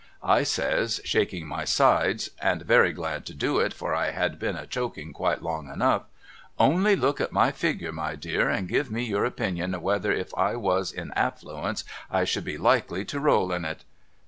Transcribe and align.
I 0.23 0.41
says 0.41 0.99
shaking 1.05 1.45
my 1.45 1.63
sides 1.63 2.31
(and 2.41 2.63
very 2.63 2.91
glad 2.91 3.23
to 3.27 3.35
do 3.35 3.59
it 3.59 3.71
for 3.71 3.93
I 3.93 4.09
had 4.09 4.39
heen 4.39 4.59
a 4.59 4.65
choking 4.65 5.13
quite 5.13 5.43
long 5.43 5.69
enough)' 5.69 6.05
Only 6.57 6.95
look 6.95 7.21
at 7.21 7.31
my 7.31 7.51
figure 7.51 7.91
my 7.91 8.15
dear 8.15 8.49
and 8.49 8.67
give 8.67 8.89
me 8.89 9.03
your 9.03 9.25
opinion 9.25 9.79
whether 9.79 10.11
if 10.11 10.33
I 10.35 10.55
was 10.55 10.91
in 10.91 11.11
affluence 11.11 11.83
I 12.09 12.23
should 12.23 12.45
be 12.45 12.57
likely 12.57 13.05
to 13.05 13.19
roll 13.19 13.51
in 13.51 13.63
it 13.63 13.83